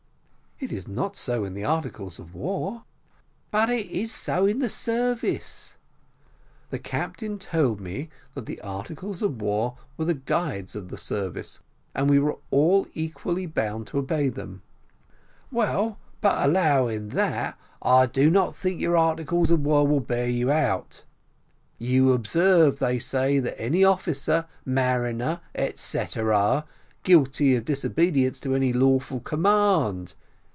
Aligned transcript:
"It 0.63 0.71
is 0.71 0.87
not 0.87 1.17
so 1.17 1.43
in 1.43 1.55
the 1.55 1.63
articles 1.63 2.19
of 2.19 2.35
war." 2.35 2.83
"But 3.49 3.71
it 3.71 3.87
is 3.87 4.11
so 4.11 4.45
in 4.45 4.59
the 4.59 4.69
service." 4.69 5.75
"The 6.69 6.77
captain 6.77 7.39
told 7.39 7.81
me 7.81 8.09
that 8.35 8.45
the 8.45 8.61
articles 8.61 9.23
of 9.23 9.41
war 9.41 9.75
were 9.97 10.05
the 10.05 10.13
guides 10.13 10.75
of 10.75 10.89
the 10.89 10.99
service, 10.99 11.61
and 11.95 12.07
we 12.07 12.19
were 12.19 12.37
all 12.51 12.85
equally 12.93 13.47
bound 13.47 13.87
to 13.87 13.97
obey 13.97 14.29
them." 14.29 14.61
"Well, 15.51 15.97
but 16.21 16.47
allowing 16.47 17.09
that, 17.09 17.57
I 17.81 18.05
do 18.05 18.29
not 18.29 18.55
think 18.55 18.79
your 18.79 18.95
articles 18.95 19.49
of 19.49 19.61
war 19.65 19.87
will 19.87 19.99
bear 19.99 20.29
you 20.29 20.51
out. 20.51 21.05
You 21.79 22.11
observe, 22.13 22.77
they 22.77 22.99
say 22.99 23.39
any 23.57 23.83
officer, 23.83 24.45
mariner, 24.63 25.41
etcetera, 25.55 26.67
guilty 27.01 27.55
of 27.55 27.65
disobedience 27.65 28.39
to 28.41 28.53
any 28.53 28.71
lawful 28.73 29.21
command. 29.21 30.13